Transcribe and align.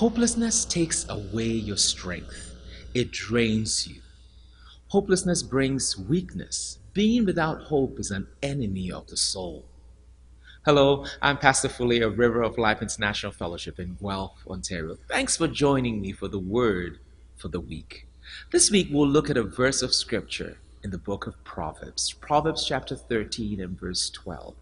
Hopelessness 0.00 0.64
takes 0.64 1.06
away 1.10 1.44
your 1.44 1.76
strength, 1.76 2.56
it 2.94 3.10
drains 3.10 3.86
you. 3.86 4.00
Hopelessness 4.88 5.42
brings 5.42 5.98
weakness. 5.98 6.78
Being 6.94 7.26
without 7.26 7.64
hope 7.64 8.00
is 8.00 8.10
an 8.10 8.26
enemy 8.42 8.90
of 8.90 9.08
the 9.08 9.18
soul. 9.18 9.66
Hello, 10.64 11.04
I'm 11.20 11.36
Pastor 11.36 11.68
Foley 11.68 12.00
of 12.00 12.18
River 12.18 12.40
of 12.40 12.56
Life 12.56 12.80
International 12.80 13.30
Fellowship 13.30 13.78
in 13.78 13.98
Guelph, 14.00 14.42
Ontario. 14.48 14.96
Thanks 15.06 15.36
for 15.36 15.46
joining 15.46 16.00
me 16.00 16.12
for 16.12 16.28
the 16.28 16.38
word 16.38 16.98
for 17.36 17.48
the 17.48 17.60
week. 17.60 18.06
This 18.52 18.70
week 18.70 18.88
we'll 18.90 19.06
look 19.06 19.28
at 19.28 19.36
a 19.36 19.42
verse 19.42 19.82
of 19.82 19.92
scripture 19.92 20.56
in 20.82 20.92
the 20.92 20.96
book 20.96 21.26
of 21.26 21.44
Proverbs, 21.44 22.14
Proverbs 22.14 22.64
chapter 22.64 22.96
13 22.96 23.60
and 23.60 23.78
verse 23.78 24.08
12. 24.08 24.54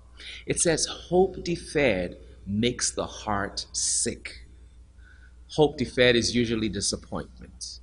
It 0.46 0.58
says, 0.58 0.86
Hope 0.86 1.44
deferred 1.44 2.16
makes 2.44 2.90
the 2.90 3.06
heart 3.06 3.66
sick. 3.70 4.47
Hope 5.52 5.78
deferred 5.78 6.16
is 6.16 6.34
usually 6.34 6.68
disappointment. 6.68 7.80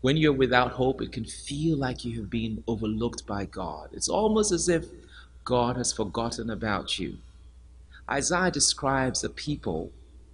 When 0.00 0.16
you're 0.16 0.32
without 0.32 0.72
hope, 0.72 1.02
it 1.02 1.12
can 1.12 1.24
feel 1.24 1.76
like 1.76 2.04
you 2.04 2.20
have 2.20 2.30
been 2.30 2.62
overlooked 2.66 3.26
by 3.26 3.46
God. 3.46 3.90
It's 3.92 4.08
almost 4.08 4.52
as 4.52 4.68
if 4.68 4.86
God 5.44 5.76
has 5.76 5.92
forgotten 5.92 6.50
about 6.50 6.98
you. 6.98 7.18
Isaiah 8.08 8.50
describes 8.50 9.24
a 9.24 9.28
people 9.28 9.92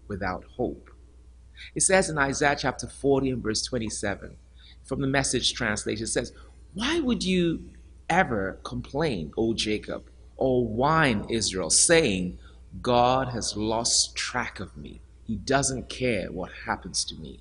without 0.09 0.45
hope. 0.57 0.91
It 1.75 1.81
says 1.81 2.11
in 2.11 2.19
Isaiah 2.19 2.57
chapter 2.59 2.87
40 2.87 3.31
and 3.31 3.43
verse 3.43 3.63
27, 3.63 4.37
from 4.85 5.01
the 5.01 5.07
message 5.07 5.55
translation, 5.55 6.05
it 6.05 6.09
says, 6.09 6.33
Why 6.75 7.01
would 7.01 7.25
you 7.25 7.71
ever 8.09 8.59
complain, 8.63 9.33
O 9.37 9.55
Jacob, 9.55 10.05
or 10.37 10.67
whine, 10.67 11.27
Israel, 11.31 11.71
saying, 11.71 12.39
God 12.83 13.29
has 13.29 13.57
lost 13.57 14.15
track 14.15 14.61
of 14.61 14.77
me? 14.77 15.01
He 15.27 15.37
doesn't 15.37 15.89
care 15.89 16.31
what 16.31 16.53
happens 16.67 17.05
to 17.07 17.17
me. 17.17 17.41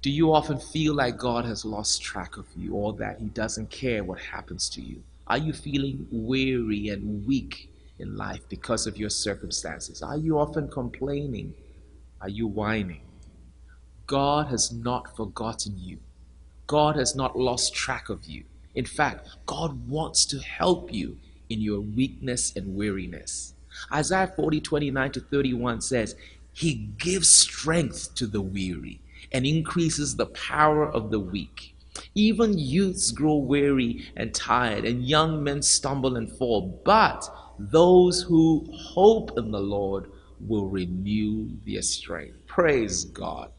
Do 0.00 0.10
you 0.10 0.32
often 0.32 0.58
feel 0.58 0.94
like 0.94 1.16
God 1.16 1.44
has 1.44 1.64
lost 1.64 2.02
track 2.02 2.36
of 2.36 2.46
you 2.56 2.74
or 2.74 2.92
that 2.94 3.20
He 3.20 3.26
doesn't 3.26 3.70
care 3.70 4.02
what 4.02 4.18
happens 4.18 4.68
to 4.70 4.80
you? 4.80 5.02
Are 5.26 5.38
you 5.38 5.52
feeling 5.52 6.08
weary 6.10 6.88
and 6.88 7.26
weak 7.26 7.70
in 7.98 8.16
life 8.16 8.40
because 8.48 8.86
of 8.86 8.96
your 8.96 9.10
circumstances? 9.10 10.02
Are 10.02 10.16
you 10.16 10.38
often 10.38 10.68
complaining? 10.68 11.54
Are 12.20 12.28
you 12.28 12.46
whining? 12.46 13.02
God 14.06 14.48
has 14.48 14.72
not 14.72 15.16
forgotten 15.16 15.74
you. 15.78 15.98
God 16.66 16.96
has 16.96 17.14
not 17.14 17.38
lost 17.38 17.74
track 17.74 18.08
of 18.08 18.24
you. 18.24 18.44
In 18.74 18.86
fact, 18.86 19.28
God 19.46 19.86
wants 19.88 20.24
to 20.26 20.38
help 20.38 20.92
you 20.92 21.18
in 21.48 21.60
your 21.60 21.80
weakness 21.80 22.52
and 22.56 22.74
weariness. 22.74 23.54
Isaiah 23.92 24.32
40, 24.34 24.60
29 24.60 25.12
to 25.12 25.20
31 25.20 25.80
says, 25.80 26.16
He 26.52 26.74
gives 26.98 27.28
strength 27.30 28.14
to 28.16 28.26
the 28.26 28.42
weary 28.42 29.00
and 29.32 29.46
increases 29.46 30.16
the 30.16 30.26
power 30.26 30.86
of 30.90 31.10
the 31.10 31.20
weak. 31.20 31.74
Even 32.14 32.58
youths 32.58 33.10
grow 33.10 33.36
weary 33.36 34.10
and 34.16 34.34
tired, 34.34 34.84
and 34.84 35.06
young 35.06 35.42
men 35.44 35.62
stumble 35.62 36.16
and 36.16 36.30
fall. 36.30 36.80
But 36.84 37.28
those 37.58 38.22
who 38.22 38.66
hope 38.72 39.36
in 39.36 39.50
the 39.50 39.60
Lord 39.60 40.10
will 40.40 40.68
renew 40.68 41.50
their 41.66 41.82
strength. 41.82 42.46
Praise 42.46 43.04
God. 43.04 43.50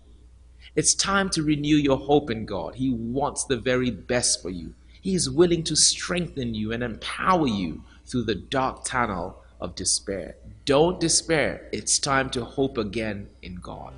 It's 0.75 0.95
time 0.95 1.29
to 1.31 1.43
renew 1.43 1.75
your 1.75 1.97
hope 1.97 2.31
in 2.31 2.45
God. 2.45 2.75
He 2.75 2.89
wants 2.89 3.45
the 3.45 3.57
very 3.57 3.91
best 3.91 4.41
for 4.41 4.49
you. 4.49 4.73
He 4.99 5.13
is 5.13 5.29
willing 5.29 5.63
to 5.65 5.75
strengthen 5.75 6.55
you 6.55 6.71
and 6.71 6.81
empower 6.81 7.47
you 7.47 7.83
through 8.05 8.23
the 8.23 8.35
dark 8.35 8.83
tunnel 8.83 9.42
of 9.59 9.75
despair. 9.75 10.35
Don't 10.65 10.99
despair. 10.99 11.67
It's 11.71 11.99
time 11.99 12.29
to 12.31 12.45
hope 12.45 12.77
again 12.77 13.27
in 13.41 13.55
God. 13.55 13.93